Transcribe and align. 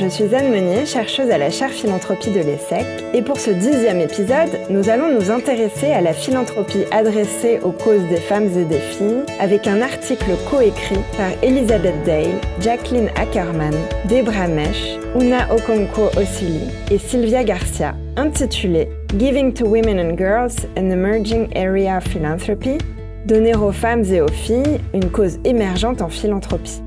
Je 0.00 0.08
suis 0.08 0.34
Anne 0.34 0.50
Meunier, 0.50 0.86
chercheuse 0.86 1.30
à 1.30 1.36
la 1.36 1.50
chaire 1.50 1.68
philanthropie 1.68 2.30
de 2.30 2.40
l'ESSEC, 2.40 2.86
et 3.12 3.20
pour 3.20 3.38
ce 3.38 3.50
dixième 3.50 4.00
épisode, 4.00 4.48
nous 4.70 4.88
allons 4.88 5.12
nous 5.12 5.30
intéresser 5.30 5.88
à 5.88 6.00
la 6.00 6.14
philanthropie 6.14 6.84
adressée 6.90 7.60
aux 7.62 7.72
causes 7.72 8.08
des 8.08 8.16
femmes 8.16 8.48
et 8.56 8.64
des 8.64 8.78
filles 8.78 9.24
avec 9.40 9.66
un 9.66 9.82
article 9.82 10.30
coécrit 10.50 11.00
par 11.18 11.28
Elizabeth 11.42 12.02
Dale, 12.06 12.40
Jacqueline 12.62 13.10
Ackerman, 13.16 13.74
Debra 14.08 14.48
Mesh, 14.48 14.96
Una 15.20 15.46
Okonkwo 15.52 16.08
Osili 16.16 16.70
et 16.90 16.96
Sylvia 16.96 17.44
Garcia, 17.44 17.94
intitulé 18.16 18.88
Giving 19.18 19.52
to 19.52 19.66
Women 19.66 19.98
and 19.98 20.16
Girls 20.16 20.66
an 20.78 20.90
Emerging 20.90 21.50
Area 21.54 21.98
of 21.98 22.04
Philanthropy, 22.04 22.78
donner 23.26 23.54
aux 23.54 23.70
femmes 23.70 24.04
et 24.04 24.22
aux 24.22 24.28
filles 24.28 24.80
une 24.94 25.10
cause 25.10 25.38
émergente 25.44 26.00
en 26.00 26.08
philanthropie. 26.08 26.80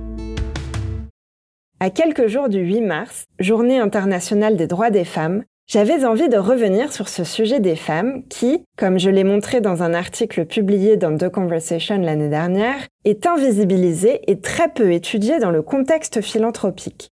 À 1.83 1.89
quelques 1.89 2.27
jours 2.27 2.47
du 2.47 2.59
8 2.59 2.79
mars, 2.79 3.25
journée 3.39 3.77
internationale 3.77 4.55
des 4.55 4.67
droits 4.67 4.89
des 4.89 5.03
femmes, 5.03 5.43
j'avais 5.67 6.05
envie 6.05 6.29
de 6.29 6.37
revenir 6.37 6.93
sur 6.93 7.09
ce 7.09 7.25
sujet 7.25 7.59
des 7.59 7.75
femmes 7.75 8.23
qui, 8.29 8.63
comme 8.77 8.97
je 8.97 9.09
l'ai 9.09 9.25
montré 9.25 9.59
dans 9.59 9.83
un 9.83 9.93
article 9.93 10.45
publié 10.45 10.95
dans 10.95 11.17
The 11.17 11.27
Conversation 11.27 11.97
l'année 11.97 12.29
dernière, 12.29 12.87
est 13.03 13.27
invisibilisé 13.27 14.21
et 14.31 14.39
très 14.39 14.69
peu 14.69 14.93
étudié 14.93 15.39
dans 15.39 15.51
le 15.51 15.61
contexte 15.61 16.21
philanthropique. 16.21 17.09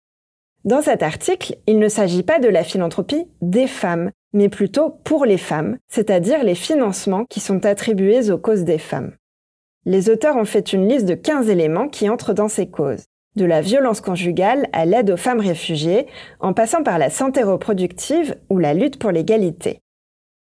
Dans 0.64 0.81
cet 0.81 1.03
article, 1.03 1.58
il 1.67 1.77
ne 1.77 1.89
s'agit 1.89 2.23
pas 2.23 2.39
de 2.39 2.47
la 2.47 2.64
philanthropie 2.64 3.27
des 3.42 3.67
femmes, 3.67 4.11
mais 4.31 4.47
plutôt 4.47 4.89
pour 5.03 5.25
les 5.25 5.38
femmes, 5.38 5.80
c'est-à-dire 5.89 6.45
les 6.45 6.55
financements 6.55 7.25
qui 7.25 7.42
sont 7.42 7.66
attribués 7.66 8.31
aux 8.31 8.38
causes 8.38 8.64
des 8.64 8.77
femmes. 8.77 9.11
Les 9.83 10.09
auteurs 10.09 10.38
ont 10.38 10.45
fait 10.45 10.72
une 10.72 10.88
liste 10.88 11.08
de 11.08 11.16
15 11.16 11.49
éléments 11.49 11.89
qui 11.89 12.08
entrent 12.08 12.33
dans 12.33 12.47
ces 12.47 12.69
causes 12.69 13.03
de 13.35 13.45
la 13.45 13.61
violence 13.61 14.01
conjugale 14.01 14.67
à 14.73 14.85
l'aide 14.85 15.11
aux 15.11 15.17
femmes 15.17 15.39
réfugiées, 15.39 16.07
en 16.39 16.53
passant 16.53 16.83
par 16.83 16.97
la 16.97 17.09
santé 17.09 17.43
reproductive 17.43 18.35
ou 18.49 18.57
la 18.57 18.73
lutte 18.73 18.99
pour 18.99 19.11
l'égalité. 19.11 19.79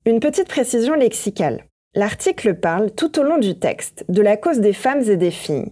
Une 0.05 0.19
petite 0.19 0.47
précision 0.47 0.95
lexicale. 0.95 1.65
L'article 1.93 2.55
parle 2.55 2.91
tout 2.91 3.19
au 3.19 3.23
long 3.23 3.38
du 3.38 3.59
texte 3.59 4.05
de 4.08 4.21
la 4.21 4.38
cause 4.38 4.59
des 4.59 4.73
femmes 4.73 5.02
et 5.09 5.17
des 5.17 5.31
filles. 5.31 5.71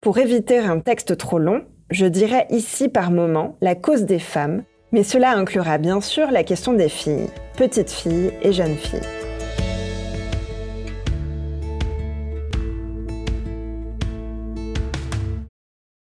Pour 0.00 0.18
éviter 0.18 0.58
un 0.58 0.80
texte 0.80 1.16
trop 1.16 1.38
long, 1.38 1.64
je 1.90 2.06
dirais 2.06 2.46
ici 2.50 2.88
par 2.88 3.10
moment 3.10 3.56
la 3.60 3.74
cause 3.74 4.04
des 4.04 4.18
femmes, 4.18 4.64
mais 4.92 5.02
cela 5.02 5.32
inclura 5.32 5.78
bien 5.78 6.00
sûr 6.00 6.30
la 6.30 6.44
question 6.44 6.72
des 6.72 6.88
filles, 6.88 7.28
petites 7.56 7.90
filles 7.90 8.32
et 8.42 8.52
jeunes 8.52 8.76
filles. 8.76 9.17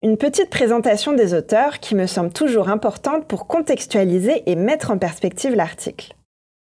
Une 0.04 0.18
petite 0.18 0.50
présentation 0.50 1.14
des 1.14 1.32
auteurs 1.32 1.80
qui 1.80 1.94
me 1.94 2.06
semble 2.06 2.30
toujours 2.30 2.68
importante 2.68 3.26
pour 3.26 3.46
contextualiser 3.46 4.42
et 4.44 4.54
mettre 4.54 4.90
en 4.90 4.98
perspective 4.98 5.54
l'article. 5.54 6.14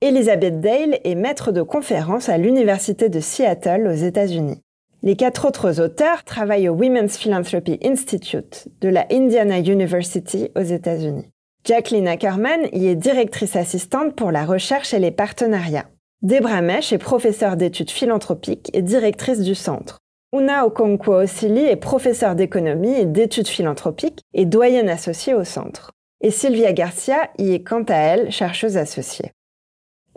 Elizabeth 0.01 0.59
Dale 0.59 0.97
est 1.03 1.13
maître 1.13 1.51
de 1.51 1.61
conférence 1.61 2.29
à 2.29 2.39
l'Université 2.39 3.09
de 3.09 3.19
Seattle 3.19 3.85
aux 3.85 3.95
États-Unis. 3.95 4.59
Les 5.03 5.15
quatre 5.15 5.45
autres 5.45 5.79
auteurs 5.79 6.23
travaillent 6.23 6.67
au 6.67 6.73
Women's 6.73 7.15
Philanthropy 7.15 7.77
Institute 7.83 8.69
de 8.81 8.89
la 8.89 9.05
Indiana 9.11 9.59
University 9.59 10.49
aux 10.55 10.61
États-Unis. 10.61 11.29
Jacqueline 11.63 12.07
Ackerman 12.07 12.67
y 12.73 12.87
est 12.87 12.95
directrice 12.95 13.55
assistante 13.55 14.15
pour 14.15 14.31
la 14.31 14.45
recherche 14.45 14.95
et 14.95 14.99
les 14.99 15.11
partenariats. 15.11 15.85
Debra 16.23 16.63
Mesh 16.63 16.91
est 16.91 16.97
professeure 16.97 17.55
d'études 17.55 17.91
philanthropiques 17.91 18.71
et 18.73 18.81
directrice 18.81 19.41
du 19.41 19.53
centre. 19.53 19.99
Una 20.33 20.65
Okonkwo 20.65 21.21
Osili 21.21 21.63
est 21.63 21.77
professeure 21.77 22.35
d'économie 22.35 22.99
et 22.99 23.05
d'études 23.05 23.47
philanthropiques 23.47 24.23
et 24.33 24.45
doyenne 24.45 24.89
associée 24.89 25.33
au 25.33 25.45
centre. 25.45 25.93
Et 26.19 26.31
Sylvia 26.31 26.73
Garcia 26.73 27.29
y 27.37 27.53
est 27.53 27.63
quant 27.63 27.83
à 27.83 27.95
elle 27.95 28.29
chercheuse 28.29 28.75
associée. 28.75 29.31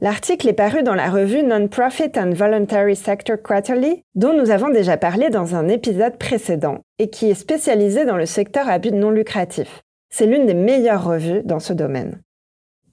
L'article 0.00 0.48
est 0.48 0.54
paru 0.54 0.82
dans 0.82 0.96
la 0.96 1.10
revue 1.10 1.44
Non-Profit 1.44 2.10
and 2.16 2.32
Voluntary 2.32 2.96
Sector 2.96 3.36
Quarterly, 3.40 4.02
dont 4.16 4.32
nous 4.32 4.50
avons 4.50 4.70
déjà 4.70 4.96
parlé 4.96 5.30
dans 5.30 5.54
un 5.54 5.68
épisode 5.68 6.16
précédent, 6.16 6.80
et 6.98 7.08
qui 7.08 7.30
est 7.30 7.34
spécialisé 7.34 8.04
dans 8.04 8.16
le 8.16 8.26
secteur 8.26 8.68
à 8.68 8.80
but 8.80 8.92
non 8.92 9.10
lucratif. 9.10 9.82
C'est 10.08 10.26
l'une 10.26 10.46
des 10.46 10.54
meilleures 10.54 11.04
revues 11.04 11.42
dans 11.44 11.60
ce 11.60 11.72
domaine. 11.72 12.20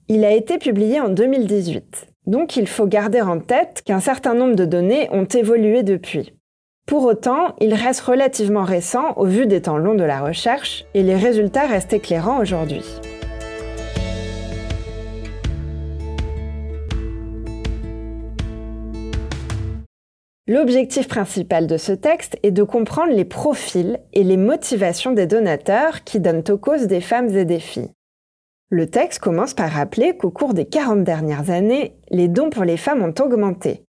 Il 0.06 0.24
a 0.24 0.30
été 0.30 0.58
publié 0.58 1.00
en 1.00 1.08
2018, 1.08 2.06
donc 2.26 2.56
il 2.56 2.68
faut 2.68 2.86
garder 2.86 3.22
en 3.22 3.40
tête 3.40 3.82
qu'un 3.84 4.00
certain 4.00 4.34
nombre 4.34 4.54
de 4.54 4.66
données 4.66 5.08
ont 5.10 5.24
évolué 5.24 5.82
depuis. 5.82 6.37
Pour 6.88 7.04
autant, 7.04 7.54
il 7.60 7.74
reste 7.74 8.00
relativement 8.00 8.64
récent 8.64 9.12
au 9.16 9.26
vu 9.26 9.46
des 9.46 9.60
temps 9.60 9.76
longs 9.76 9.94
de 9.94 10.04
la 10.04 10.22
recherche 10.22 10.86
et 10.94 11.02
les 11.02 11.16
résultats 11.16 11.66
restent 11.66 11.92
éclairants 11.92 12.40
aujourd'hui. 12.40 12.82
L'objectif 20.46 21.08
principal 21.08 21.66
de 21.66 21.76
ce 21.76 21.92
texte 21.92 22.38
est 22.42 22.52
de 22.52 22.62
comprendre 22.62 23.12
les 23.12 23.26
profils 23.26 24.00
et 24.14 24.24
les 24.24 24.38
motivations 24.38 25.12
des 25.12 25.26
donateurs 25.26 26.04
qui 26.04 26.20
donnent 26.20 26.44
aux 26.48 26.56
causes 26.56 26.86
des 26.86 27.02
femmes 27.02 27.28
et 27.36 27.44
des 27.44 27.60
filles. 27.60 27.92
Le 28.70 28.86
texte 28.86 29.18
commence 29.18 29.52
par 29.52 29.70
rappeler 29.70 30.16
qu'au 30.16 30.30
cours 30.30 30.54
des 30.54 30.64
40 30.64 31.04
dernières 31.04 31.50
années, 31.50 31.98
les 32.08 32.28
dons 32.28 32.48
pour 32.48 32.64
les 32.64 32.78
femmes 32.78 33.02
ont 33.02 33.22
augmenté, 33.22 33.84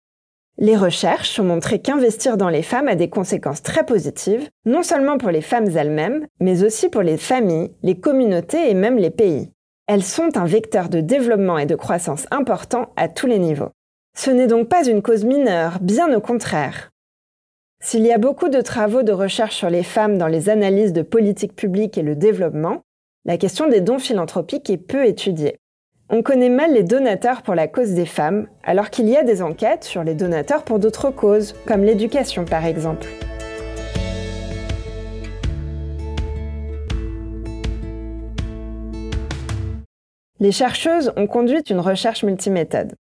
les 0.60 0.76
recherches 0.76 1.40
ont 1.40 1.46
montré 1.46 1.80
qu'investir 1.80 2.36
dans 2.36 2.50
les 2.50 2.64
femmes 2.64 2.90
a 2.90 2.96
des 2.96 3.10
conséquences 3.10 3.64
très 3.64 3.86
positives, 3.86 4.50
non 4.66 4.84
seulement 4.84 5.18
pour 5.18 5.32
les 5.32 5.42
femmes 5.42 5.70
elles-mêmes, 5.74 6.28
mais 6.42 6.64
aussi 6.64 6.90
pour 6.90 7.02
les 7.02 7.18
familles, 7.18 7.72
les 7.82 7.98
communautés 7.98 8.70
et 8.70 8.74
même 8.74 8.98
les 8.98 9.10
pays. 9.10 9.52
Elles 9.88 10.04
sont 10.04 10.38
un 10.38 10.46
vecteur 10.46 10.90
de 10.90 11.00
développement 11.00 11.58
et 11.58 11.66
de 11.66 11.76
croissance 11.76 12.26
important 12.30 12.92
à 12.98 13.08
tous 13.08 13.26
les 13.26 13.40
niveaux. 13.40 13.70
Ce 14.18 14.32
n'est 14.32 14.48
donc 14.48 14.68
pas 14.68 14.86
une 14.86 15.02
cause 15.02 15.24
mineure, 15.24 15.80
bien 15.80 16.14
au 16.14 16.20
contraire. 16.20 16.90
S'il 17.82 18.06
y 18.06 18.12
a 18.12 18.18
beaucoup 18.18 18.50
de 18.50 18.60
travaux 18.60 19.04
de 19.04 19.14
recherche 19.14 19.56
sur 19.56 19.70
les 19.70 19.84
femmes 19.84 20.18
dans 20.18 20.28
les 20.28 20.50
analyses 20.50 20.92
de 20.92 21.04
politique 21.04 21.56
publique 21.56 21.98
et 21.98 22.04
le 22.04 22.18
développement, 22.18 22.82
la 23.24 23.38
question 23.38 23.70
des 23.70 23.80
dons 23.80 24.00
philanthropiques 24.00 24.70
est 24.70 24.78
peu 24.78 25.06
étudiée. 25.06 25.56
On 26.12 26.24
connaît 26.24 26.50
mal 26.50 26.74
les 26.74 26.82
donateurs 26.82 27.44
pour 27.44 27.54
la 27.54 27.68
cause 27.68 27.92
des 27.92 28.08
femmes, 28.08 28.48
alors 28.64 28.90
qu'il 28.90 29.08
y 29.08 29.16
a 29.16 29.24
des 29.24 29.44
enquêtes 29.44 29.84
sur 29.84 30.04
les 30.04 30.16
donateurs 30.16 30.64
pour 30.64 30.80
d'autres 30.80 31.12
causes, 31.12 31.54
comme 31.68 31.84
l'éducation 31.84 32.46
par 32.46 32.66
exemple. 32.66 33.08
Les 40.40 40.52
chercheuses 40.52 41.14
ont 41.16 41.28
conduit 41.28 41.62
une 41.70 41.80
recherche 41.80 42.24
multiméthode. 42.24 42.96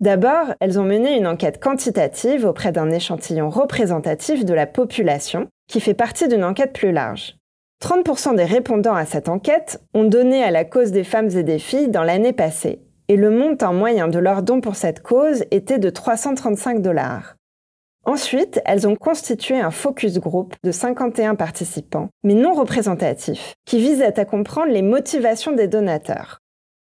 D'abord, 0.00 0.52
elles 0.60 0.78
ont 0.78 0.84
mené 0.84 1.16
une 1.16 1.26
enquête 1.26 1.62
quantitative 1.62 2.44
auprès 2.44 2.72
d'un 2.72 2.90
échantillon 2.90 3.48
représentatif 3.48 4.44
de 4.44 4.52
la 4.52 4.66
population, 4.66 5.48
qui 5.66 5.80
fait 5.80 5.94
partie 5.94 6.28
d'une 6.28 6.44
enquête 6.44 6.74
plus 6.74 6.92
large. 6.92 7.39
30% 7.82 8.36
des 8.36 8.44
répondants 8.44 8.94
à 8.94 9.06
cette 9.06 9.28
enquête 9.28 9.82
ont 9.94 10.04
donné 10.04 10.44
à 10.44 10.50
la 10.50 10.64
cause 10.64 10.92
des 10.92 11.04
femmes 11.04 11.30
et 11.30 11.42
des 11.42 11.58
filles 11.58 11.88
dans 11.88 12.02
l'année 12.02 12.34
passée, 12.34 12.80
et 13.08 13.16
le 13.16 13.30
montant 13.30 13.72
moyen 13.72 14.08
de 14.08 14.18
leurs 14.18 14.42
dons 14.42 14.60
pour 14.60 14.76
cette 14.76 15.02
cause 15.02 15.44
était 15.50 15.78
de 15.78 15.90
335 15.90 16.82
dollars. 16.82 17.36
Ensuite, 18.04 18.60
elles 18.64 18.86
ont 18.86 18.96
constitué 18.96 19.60
un 19.60 19.70
focus 19.70 20.18
group 20.18 20.54
de 20.62 20.72
51 20.72 21.34
participants, 21.34 22.08
mais 22.22 22.34
non 22.34 22.54
représentatifs, 22.54 23.54
qui 23.66 23.78
visait 23.78 24.18
à 24.18 24.24
comprendre 24.24 24.72
les 24.72 24.82
motivations 24.82 25.52
des 25.52 25.68
donateurs. 25.68 26.38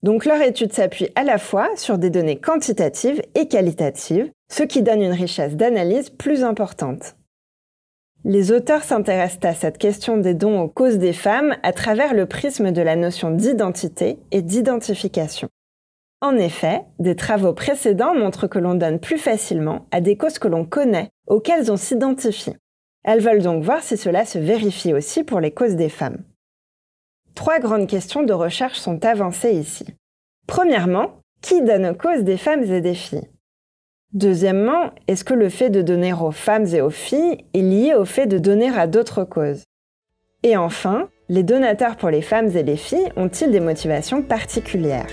Donc 0.03 0.27
leur 0.27 0.41
étude 0.43 0.73
s'appuie 0.73 1.09
à 1.15 1.25
la 1.25 1.39
fois 1.39 1.69
sur 1.77 1.97
des 1.97 2.11
données 2.11 2.39
quantitatives 2.39 3.23
et 3.35 3.49
qualitatives, 3.49 4.31
ce 4.53 4.63
qui 4.63 4.83
donne 4.83 5.03
une 5.03 5.13
richesse 5.13 5.57
d'analyse 5.57 6.11
plus 6.11 6.45
importante. 6.45 7.17
Les 8.27 8.53
auteurs 8.53 8.85
s'intéressent 8.85 9.45
à 9.45 9.53
cette 9.53 9.77
question 9.77 10.17
des 10.17 10.33
dons 10.33 10.59
aux 10.63 10.69
causes 10.69 10.97
des 10.97 11.13
femmes 11.13 11.57
à 11.63 11.75
travers 11.75 12.15
le 12.15 12.25
prisme 12.25 12.73
de 12.73 12.81
la 12.81 12.97
notion 12.97 13.31
d'identité 13.31 14.19
et 14.31 14.41
d'identification. 14.41 15.51
En 16.23 16.37
effet, 16.37 16.85
des 16.99 17.17
travaux 17.17 17.53
précédents 17.53 18.15
montrent 18.15 18.47
que 18.47 18.59
l'on 18.59 18.77
donne 18.77 18.99
plus 18.99 19.19
facilement 19.19 19.87
à 19.91 20.01
des 20.01 20.17
causes 20.17 20.39
que 20.39 20.49
l'on 20.49 20.65
connaît, 20.65 21.11
auxquelles 21.27 21.71
on 21.71 21.77
s'identifie. 21.77 22.57
Elles 23.03 23.21
veulent 23.21 23.43
donc 23.43 23.63
voir 23.63 23.83
si 23.83 23.99
cela 23.99 24.25
se 24.25 24.39
vérifie 24.39 24.95
aussi 24.95 25.23
pour 25.23 25.41
les 25.41 25.51
causes 25.51 25.77
des 25.77 25.91
femmes. 25.91 26.25
Trois 27.35 27.59
grandes 27.59 27.89
questions 27.89 28.23
de 28.23 28.33
recherche 28.33 28.79
sont 28.79 29.05
avancées 29.05 29.53
ici. 29.53 29.85
Premièrement, 30.47 31.21
qui 31.43 31.61
donne 31.61 31.85
aux 31.85 31.95
causes 31.95 32.25
des 32.25 32.39
femmes 32.39 32.63
et 32.63 32.81
des 32.81 32.95
filles? 32.95 33.29
Deuxièmement, 34.15 34.93
est-ce 35.09 35.25
que 35.25 35.35
le 35.35 35.49
fait 35.49 35.71
de 35.71 35.83
donner 35.83 36.13
aux 36.13 36.31
femmes 36.31 36.67
et 36.67 36.81
aux 36.81 36.91
filles 36.91 37.45
est 37.53 37.63
lié 37.63 37.95
au 37.95 38.05
fait 38.05 38.29
de 38.29 38.39
donner 38.39 38.69
à 38.69 38.87
d'autres 38.87 39.25
causes? 39.25 39.65
Et 40.45 40.57
enfin, 40.57 41.09
les 41.29 41.43
donateurs 41.43 41.97
pour 41.97 42.11
les 42.11 42.23
femmes 42.23 42.57
et 42.57 42.63
les 42.63 42.77
filles 42.77 43.11
ont-ils 43.17 43.51
des 43.51 43.59
motivations 43.59 44.23
particulières? 44.23 45.11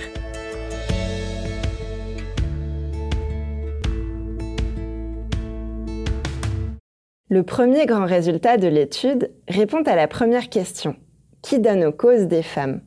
Le 7.28 7.42
premier 7.42 7.86
grand 7.86 8.06
résultat 8.06 8.56
de 8.56 8.68
l'étude 8.68 9.32
répond 9.48 9.82
à 9.82 9.96
la 9.96 10.06
première 10.06 10.48
question. 10.48 10.94
Qui 11.42 11.58
donne 11.58 11.82
aux 11.82 11.92
causes 11.92 12.28
des 12.28 12.44
femmes? 12.44 12.82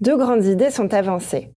Deux 0.00 0.16
grandes 0.16 0.44
idées 0.44 0.70
sont 0.70 0.92
avancées. 0.92 1.52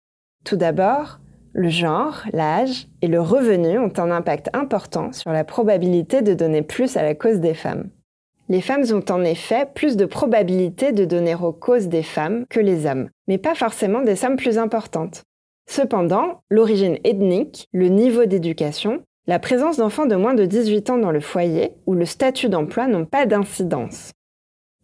Tout 0.43 0.57
d'abord, 0.57 1.19
le 1.53 1.69
genre, 1.69 2.23
l'âge 2.33 2.87
et 3.03 3.07
le 3.07 3.21
revenu 3.21 3.77
ont 3.77 3.93
un 3.97 4.09
impact 4.09 4.49
important 4.53 5.11
sur 5.11 5.31
la 5.31 5.43
probabilité 5.43 6.23
de 6.23 6.33
donner 6.33 6.63
plus 6.63 6.97
à 6.97 7.03
la 7.03 7.13
cause 7.13 7.39
des 7.39 7.53
femmes. 7.53 7.89
Les 8.49 8.59
femmes 8.59 8.83
ont 8.91 9.05
en 9.11 9.23
effet 9.23 9.67
plus 9.73 9.95
de 9.95 10.05
probabilité 10.05 10.91
de 10.91 11.05
donner 11.05 11.35
aux 11.35 11.53
causes 11.53 11.87
des 11.87 12.03
femmes 12.03 12.45
que 12.49 12.59
les 12.59 12.85
hommes, 12.87 13.09
mais 13.27 13.37
pas 13.37 13.55
forcément 13.55 14.01
des 14.01 14.15
sommes 14.15 14.35
plus 14.35 14.57
importantes. 14.57 15.23
Cependant, 15.69 16.41
l'origine 16.49 16.97
ethnique, 17.03 17.67
le 17.71 17.87
niveau 17.87 18.25
d'éducation, 18.25 19.03
la 19.27 19.39
présence 19.39 19.77
d'enfants 19.77 20.07
de 20.07 20.15
moins 20.15 20.33
de 20.33 20.45
18 20.45 20.89
ans 20.89 20.97
dans 20.97 21.11
le 21.11 21.21
foyer 21.21 21.73
ou 21.85 21.93
le 21.93 22.05
statut 22.05 22.49
d'emploi 22.49 22.87
n'ont 22.87 23.05
pas 23.05 23.25
d'incidence. 23.25 24.11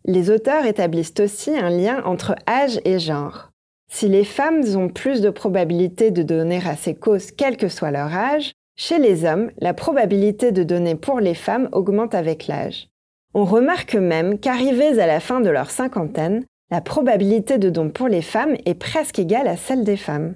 Les 0.06 0.30
auteurs 0.30 0.65
établissent 0.65 1.19
aussi 1.19 1.57
un 1.57 1.69
lien 1.69 2.01
entre 2.06 2.36
âge 2.48 2.80
et 2.86 3.00
genre. 3.00 3.50
Si 3.91 4.07
les 4.07 4.24
femmes 4.24 4.63
ont 4.77 4.88
plus 4.88 5.19
de 5.19 5.31
probabilité 5.31 6.12
de 6.12 6.21
donner 6.21 6.62
à 6.65 6.75
ces 6.75 6.94
causes 6.94 7.31
quel 7.31 7.57
que 7.57 7.68
soit 7.68 7.89
leur 7.91 8.13
âge, 8.13 8.53
chez 8.77 9.00
les 9.00 9.25
hommes, 9.25 9.51
la 9.57 9.74
probabilité 9.74 10.51
de 10.51 10.63
donner 10.63 10.95
pour 10.95 11.19
les 11.19 11.33
femmes 11.33 11.68
augmente 11.71 12.13
avec 12.13 12.47
l'âge. 12.47 12.88
On 13.33 13.45
remarque 13.45 13.95
même 13.95 14.39
qu'arrivées 14.39 15.00
à 15.00 15.07
la 15.07 15.19
fin 15.19 15.41
de 15.41 15.50
leur 15.50 15.71
cinquantaine, 15.71 16.45
la 16.71 16.81
probabilité 16.81 17.57
de 17.57 17.69
don 17.69 17.89
pour 17.89 18.07
les 18.07 18.21
femmes 18.21 18.56
est 18.65 18.75
presque 18.75 19.18
égale 19.18 19.47
à 19.47 19.57
celle 19.57 19.83
des 19.83 19.97
femmes. 19.97 20.36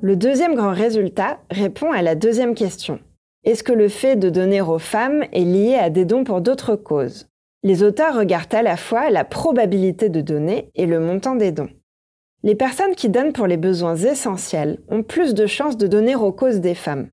Le 0.00 0.16
deuxième 0.16 0.54
grand 0.54 0.72
résultat 0.72 1.38
répond 1.50 1.92
à 1.92 2.00
la 2.00 2.14
deuxième 2.14 2.54
question. 2.54 3.00
Est-ce 3.48 3.62
que 3.62 3.72
le 3.72 3.88
fait 3.88 4.16
de 4.16 4.28
donner 4.28 4.60
aux 4.60 4.78
femmes 4.78 5.24
est 5.32 5.40
lié 5.40 5.76
à 5.76 5.88
des 5.88 6.04
dons 6.04 6.22
pour 6.22 6.42
d'autres 6.42 6.76
causes? 6.76 7.28
Les 7.62 7.82
auteurs 7.82 8.14
regardent 8.14 8.54
à 8.54 8.60
la 8.60 8.76
fois 8.76 9.08
la 9.08 9.24
probabilité 9.24 10.10
de 10.10 10.20
donner 10.20 10.70
et 10.74 10.84
le 10.84 11.00
montant 11.00 11.34
des 11.34 11.50
dons. 11.50 11.70
Les 12.42 12.54
personnes 12.54 12.94
qui 12.94 13.08
donnent 13.08 13.32
pour 13.32 13.46
les 13.46 13.56
besoins 13.56 13.96
essentiels 13.96 14.80
ont 14.90 15.02
plus 15.02 15.32
de 15.32 15.46
chances 15.46 15.78
de 15.78 15.86
donner 15.86 16.14
aux 16.14 16.30
causes 16.30 16.60
des 16.60 16.74
femmes. 16.74 17.08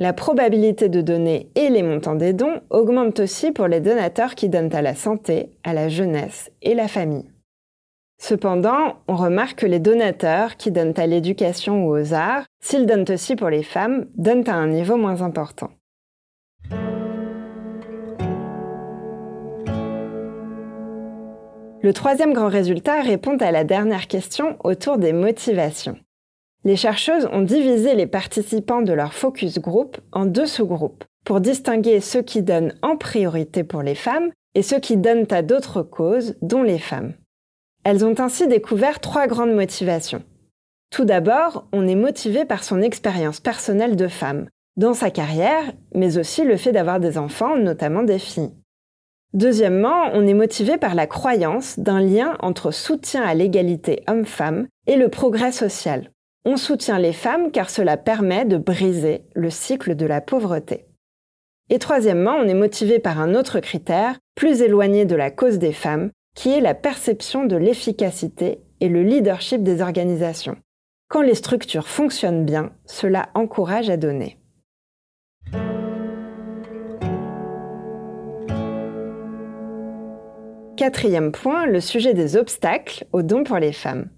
La 0.00 0.12
probabilité 0.12 0.88
de 0.88 1.00
donner 1.00 1.52
et 1.54 1.68
les 1.68 1.84
montants 1.84 2.16
des 2.16 2.32
dons 2.32 2.60
augmentent 2.70 3.20
aussi 3.20 3.52
pour 3.52 3.68
les 3.68 3.78
donateurs 3.78 4.34
qui 4.34 4.48
donnent 4.48 4.74
à 4.74 4.82
la 4.82 4.96
santé, 4.96 5.52
à 5.62 5.74
la 5.74 5.88
jeunesse 5.88 6.50
et 6.60 6.74
la 6.74 6.88
famille. 6.88 7.30
Cependant, 8.20 8.96
on 9.06 9.14
remarque 9.14 9.60
que 9.60 9.66
les 9.66 9.78
donateurs 9.78 10.56
qui 10.56 10.72
donnent 10.72 10.98
à 10.98 11.06
l'éducation 11.06 11.86
ou 11.86 11.96
aux 11.96 12.12
arts, 12.12 12.44
s'ils 12.60 12.86
donnent 12.86 13.06
aussi 13.08 13.36
pour 13.36 13.48
les 13.48 13.62
femmes, 13.62 14.06
donnent 14.16 14.48
à 14.48 14.54
un 14.54 14.66
niveau 14.66 14.96
moins 14.96 15.22
important. 15.22 15.70
Le 21.80 21.92
troisième 21.92 22.32
grand 22.32 22.48
résultat 22.48 23.02
répond 23.02 23.36
à 23.36 23.52
la 23.52 23.62
dernière 23.62 24.08
question 24.08 24.56
autour 24.64 24.98
des 24.98 25.12
motivations. 25.12 25.96
Les 26.64 26.74
chercheuses 26.74 27.28
ont 27.32 27.42
divisé 27.42 27.94
les 27.94 28.08
participants 28.08 28.82
de 28.82 28.92
leur 28.92 29.14
focus 29.14 29.60
group 29.60 29.96
en 30.10 30.26
deux 30.26 30.46
sous-groupes 30.46 31.04
pour 31.24 31.40
distinguer 31.40 32.00
ceux 32.00 32.22
qui 32.22 32.42
donnent 32.42 32.74
en 32.82 32.96
priorité 32.96 33.62
pour 33.62 33.82
les 33.82 33.94
femmes 33.94 34.30
et 34.56 34.62
ceux 34.62 34.80
qui 34.80 34.96
donnent 34.96 35.26
à 35.30 35.42
d'autres 35.42 35.82
causes, 35.82 36.34
dont 36.42 36.64
les 36.64 36.80
femmes. 36.80 37.12
Elles 37.84 38.04
ont 38.04 38.18
ainsi 38.18 38.46
découvert 38.46 39.00
trois 39.00 39.26
grandes 39.26 39.54
motivations. 39.54 40.22
Tout 40.90 41.04
d'abord, 41.04 41.68
on 41.72 41.86
est 41.86 41.94
motivé 41.94 42.44
par 42.44 42.64
son 42.64 42.80
expérience 42.80 43.40
personnelle 43.40 43.96
de 43.96 44.08
femme, 44.08 44.48
dans 44.76 44.94
sa 44.94 45.10
carrière, 45.10 45.72
mais 45.94 46.18
aussi 46.18 46.44
le 46.44 46.56
fait 46.56 46.72
d'avoir 46.72 47.00
des 47.00 47.18
enfants, 47.18 47.56
notamment 47.56 48.02
des 48.02 48.18
filles. 48.18 48.54
Deuxièmement, 49.34 50.10
on 50.14 50.26
est 50.26 50.34
motivé 50.34 50.78
par 50.78 50.94
la 50.94 51.06
croyance 51.06 51.78
d'un 51.78 52.00
lien 52.00 52.36
entre 52.40 52.70
soutien 52.70 53.22
à 53.22 53.34
l'égalité 53.34 54.02
homme-femme 54.08 54.66
et 54.86 54.96
le 54.96 55.10
progrès 55.10 55.52
social. 55.52 56.10
On 56.46 56.56
soutient 56.56 56.98
les 56.98 57.12
femmes 57.12 57.50
car 57.50 57.68
cela 57.68 57.98
permet 57.98 58.46
de 58.46 58.56
briser 58.56 59.24
le 59.34 59.50
cycle 59.50 59.96
de 59.96 60.06
la 60.06 60.22
pauvreté. 60.22 60.86
Et 61.68 61.78
troisièmement, 61.78 62.36
on 62.36 62.48
est 62.48 62.54
motivé 62.54 62.98
par 62.98 63.20
un 63.20 63.34
autre 63.34 63.60
critère, 63.60 64.18
plus 64.34 64.62
éloigné 64.62 65.04
de 65.04 65.14
la 65.16 65.30
cause 65.30 65.58
des 65.58 65.74
femmes, 65.74 66.10
qui 66.38 66.50
est 66.50 66.60
la 66.60 66.74
perception 66.74 67.46
de 67.46 67.56
l'efficacité 67.56 68.60
et 68.78 68.88
le 68.88 69.02
leadership 69.02 69.64
des 69.64 69.82
organisations. 69.82 70.56
Quand 71.08 71.20
les 71.20 71.34
structures 71.34 71.88
fonctionnent 71.88 72.44
bien, 72.44 72.70
cela 72.86 73.28
encourage 73.34 73.90
à 73.90 73.96
donner. 73.96 74.38
Quatrième 80.76 81.32
point, 81.32 81.66
le 81.66 81.80
sujet 81.80 82.14
des 82.14 82.36
obstacles 82.36 83.04
aux 83.10 83.22
dons 83.22 83.42
pour 83.42 83.58
les 83.58 83.72
femmes. 83.72 84.08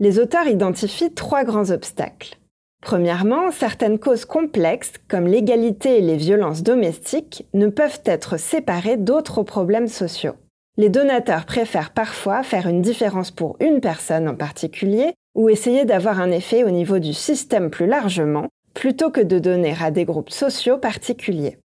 Les 0.00 0.18
auteurs 0.18 0.48
identifient 0.48 1.14
trois 1.14 1.44
grands 1.44 1.70
obstacles. 1.70 2.38
Premièrement, 2.80 3.52
certaines 3.52 4.00
causes 4.00 4.24
complexes, 4.24 4.94
comme 5.06 5.28
l'égalité 5.28 5.98
et 5.98 6.02
les 6.02 6.16
violences 6.16 6.64
domestiques, 6.64 7.46
ne 7.54 7.68
peuvent 7.68 8.02
être 8.04 8.36
séparées 8.36 8.96
d'autres 8.96 9.44
problèmes 9.44 9.86
sociaux. 9.86 10.34
Les 10.78 10.88
donateurs 10.88 11.44
préfèrent 11.44 11.92
parfois 11.92 12.42
faire 12.42 12.66
une 12.66 12.80
différence 12.80 13.30
pour 13.30 13.56
une 13.60 13.80
personne 13.80 14.26
en 14.26 14.34
particulier 14.34 15.12
ou 15.34 15.50
essayer 15.50 15.84
d'avoir 15.84 16.20
un 16.20 16.30
effet 16.30 16.64
au 16.64 16.70
niveau 16.70 16.98
du 16.98 17.12
système 17.12 17.70
plus 17.70 17.86
largement, 17.86 18.48
plutôt 18.72 19.10
que 19.10 19.20
de 19.20 19.38
donner 19.38 19.74
à 19.80 19.90
des 19.90 20.04
groupes 20.04 20.30
sociaux 20.30 20.78
particuliers. 20.78 21.58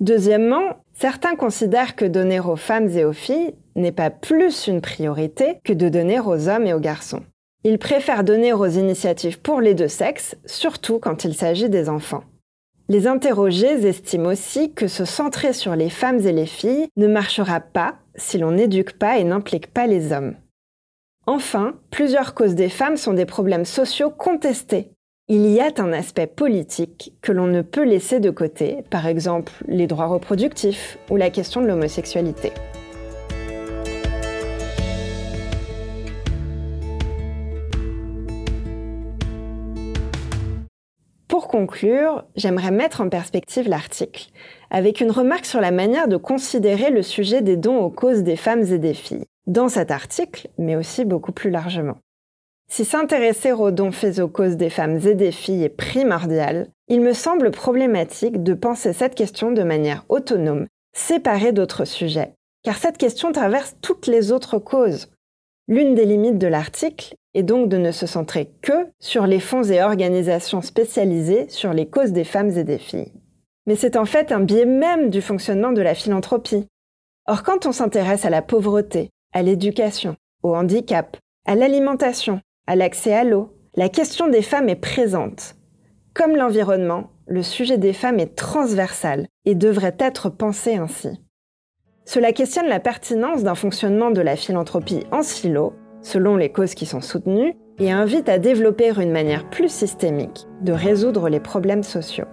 Deuxièmement, 0.00 0.82
certains 0.94 1.36
considèrent 1.36 1.94
que 1.94 2.06
donner 2.06 2.40
aux 2.40 2.56
femmes 2.56 2.88
et 2.88 3.04
aux 3.04 3.12
filles 3.12 3.54
n'est 3.76 3.92
pas 3.92 4.10
plus 4.10 4.66
une 4.66 4.80
priorité 4.80 5.58
que 5.62 5.72
de 5.72 5.88
donner 5.88 6.18
aux 6.18 6.48
hommes 6.48 6.66
et 6.66 6.74
aux 6.74 6.80
garçons. 6.80 7.22
Ils 7.64 7.78
préfèrent 7.78 8.24
donner 8.24 8.52
aux 8.52 8.66
initiatives 8.66 9.40
pour 9.40 9.60
les 9.60 9.74
deux 9.74 9.88
sexes, 9.88 10.36
surtout 10.46 10.98
quand 10.98 11.24
il 11.24 11.34
s'agit 11.34 11.68
des 11.68 11.88
enfants. 11.88 12.24
Les 12.88 13.06
interrogés 13.06 13.86
estiment 13.86 14.30
aussi 14.30 14.72
que 14.72 14.88
se 14.88 15.04
centrer 15.04 15.52
sur 15.52 15.76
les 15.76 15.88
femmes 15.88 16.18
et 16.26 16.32
les 16.32 16.46
filles 16.46 16.88
ne 16.96 17.06
marchera 17.06 17.60
pas 17.60 17.94
si 18.16 18.38
l'on 18.38 18.52
n'éduque 18.52 18.98
pas 18.98 19.18
et 19.18 19.24
n'implique 19.24 19.72
pas 19.72 19.86
les 19.86 20.12
hommes. 20.12 20.36
Enfin, 21.26 21.74
plusieurs 21.90 22.34
causes 22.34 22.54
des 22.54 22.68
femmes 22.68 22.96
sont 22.96 23.12
des 23.12 23.26
problèmes 23.26 23.64
sociaux 23.64 24.10
contestés. 24.10 24.90
Il 25.28 25.46
y 25.46 25.60
a 25.60 25.70
un 25.78 25.92
aspect 25.92 26.26
politique 26.26 27.14
que 27.22 27.30
l'on 27.30 27.46
ne 27.46 27.62
peut 27.62 27.84
laisser 27.84 28.18
de 28.18 28.30
côté, 28.30 28.84
par 28.90 29.06
exemple 29.06 29.52
les 29.68 29.86
droits 29.86 30.06
reproductifs 30.06 30.98
ou 31.10 31.16
la 31.16 31.30
question 31.30 31.62
de 31.62 31.68
l'homosexualité. 31.68 32.52
Pour 41.42 41.50
conclure, 41.50 42.24
j'aimerais 42.36 42.70
mettre 42.70 43.00
en 43.00 43.08
perspective 43.08 43.68
l'article 43.68 44.28
avec 44.70 45.00
une 45.00 45.10
remarque 45.10 45.44
sur 45.44 45.60
la 45.60 45.72
manière 45.72 46.06
de 46.06 46.16
considérer 46.16 46.90
le 46.90 47.02
sujet 47.02 47.42
des 47.42 47.56
dons 47.56 47.78
aux 47.78 47.90
causes 47.90 48.22
des 48.22 48.36
femmes 48.36 48.62
et 48.62 48.78
des 48.78 48.94
filles, 48.94 49.24
dans 49.48 49.68
cet 49.68 49.90
article, 49.90 50.46
mais 50.56 50.76
aussi 50.76 51.04
beaucoup 51.04 51.32
plus 51.32 51.50
largement. 51.50 51.98
Si 52.70 52.84
s'intéresser 52.84 53.50
aux 53.50 53.72
dons 53.72 53.90
faits 53.90 54.20
aux 54.20 54.28
causes 54.28 54.56
des 54.56 54.70
femmes 54.70 55.00
et 55.04 55.16
des 55.16 55.32
filles 55.32 55.64
est 55.64 55.68
primordial, 55.68 56.68
il 56.86 57.00
me 57.00 57.12
semble 57.12 57.50
problématique 57.50 58.44
de 58.44 58.54
penser 58.54 58.92
cette 58.92 59.16
question 59.16 59.50
de 59.50 59.64
manière 59.64 60.04
autonome, 60.08 60.68
séparée 60.92 61.50
d'autres 61.50 61.86
sujets, 61.86 62.34
car 62.62 62.76
cette 62.76 62.98
question 62.98 63.32
traverse 63.32 63.74
toutes 63.82 64.06
les 64.06 64.30
autres 64.30 64.60
causes. 64.60 65.08
L'une 65.66 65.96
des 65.96 66.04
limites 66.04 66.38
de 66.38 66.46
l'article 66.46 67.16
est 67.34 67.42
donc 67.42 67.68
de 67.68 67.78
ne 67.78 67.92
se 67.92 68.06
centrer 68.06 68.52
que 68.60 68.88
sur 69.00 69.26
les 69.26 69.40
fonds 69.40 69.62
et 69.62 69.82
organisations 69.82 70.60
spécialisés 70.60 71.48
sur 71.48 71.72
les 71.72 71.88
causes 71.88 72.12
des 72.12 72.24
femmes 72.24 72.50
et 72.50 72.64
des 72.64 72.78
filles. 72.78 73.12
Mais 73.66 73.76
c'est 73.76 73.96
en 73.96 74.04
fait 74.04 74.32
un 74.32 74.40
biais 74.40 74.66
même 74.66 75.10
du 75.10 75.22
fonctionnement 75.22 75.72
de 75.72 75.82
la 75.82 75.94
philanthropie. 75.94 76.66
Or, 77.26 77.42
quand 77.42 77.66
on 77.66 77.72
s'intéresse 77.72 78.24
à 78.24 78.30
la 78.30 78.42
pauvreté, 78.42 79.10
à 79.32 79.42
l'éducation, 79.42 80.16
au 80.42 80.54
handicap, 80.54 81.16
à 81.46 81.54
l'alimentation, 81.54 82.40
à 82.66 82.76
l'accès 82.76 83.14
à 83.14 83.24
l'eau, 83.24 83.56
la 83.74 83.88
question 83.88 84.28
des 84.28 84.42
femmes 84.42 84.68
est 84.68 84.76
présente. 84.76 85.54
Comme 86.14 86.36
l'environnement, 86.36 87.10
le 87.26 87.42
sujet 87.42 87.78
des 87.78 87.92
femmes 87.92 88.20
est 88.20 88.36
transversal 88.36 89.26
et 89.44 89.54
devrait 89.54 89.96
être 89.98 90.28
pensé 90.28 90.74
ainsi. 90.74 91.20
Cela 92.04 92.32
questionne 92.32 92.66
la 92.66 92.80
pertinence 92.80 93.44
d'un 93.44 93.54
fonctionnement 93.54 94.10
de 94.10 94.20
la 94.20 94.36
philanthropie 94.36 95.06
en 95.12 95.22
silo, 95.22 95.72
selon 96.02 96.36
les 96.36 96.50
causes 96.50 96.74
qui 96.74 96.86
sont 96.86 97.00
soutenues, 97.00 97.54
et 97.78 97.90
invite 97.90 98.28
à 98.28 98.38
développer 98.38 98.92
une 99.00 99.10
manière 99.10 99.48
plus 99.48 99.70
systémique 99.70 100.46
de 100.60 100.72
résoudre 100.72 101.28
les 101.28 101.40
problèmes 101.40 101.82
sociaux. 101.82 102.26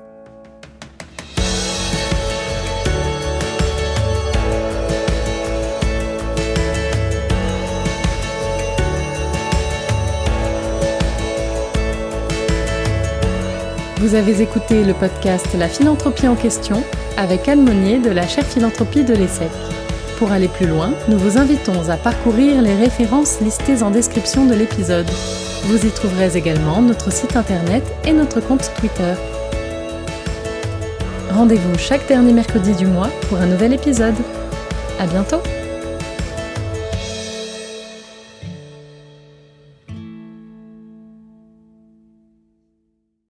Vous 13.99 14.15
avez 14.15 14.41
écouté 14.41 14.85
le 14.85 14.93
podcast 14.93 15.45
La 15.57 15.67
philanthropie 15.67 16.27
en 16.27 16.35
question 16.35 16.83
avec 17.17 17.49
Anne 17.49 17.65
Monnier 17.65 17.99
de 17.99 18.09
la 18.09 18.25
chaire 18.25 18.45
philanthropie 18.45 19.03
de 19.03 19.13
l'ESSEC. 19.13 19.78
Pour 20.19 20.33
aller 20.33 20.49
plus 20.49 20.67
loin, 20.67 20.91
nous 21.07 21.17
vous 21.17 21.37
invitons 21.37 21.89
à 21.89 21.95
parcourir 21.95 22.61
les 22.61 22.75
références 22.75 23.39
listées 23.39 23.81
en 23.81 23.89
description 23.89 24.45
de 24.45 24.53
l'épisode. 24.53 25.09
Vous 25.63 25.85
y 25.85 25.89
trouverez 25.91 26.35
également 26.35 26.81
notre 26.81 27.09
site 27.09 27.37
internet 27.37 27.85
et 28.03 28.11
notre 28.11 28.41
compte 28.41 28.69
Twitter. 28.77 29.13
Rendez-vous 31.31 31.77
chaque 31.77 32.05
dernier 32.09 32.33
mercredi 32.33 32.73
du 32.73 32.85
mois 32.85 33.09
pour 33.29 33.37
un 33.37 33.47
nouvel 33.47 33.71
épisode. 33.71 34.15
À 34.99 35.07
bientôt! 35.07 35.41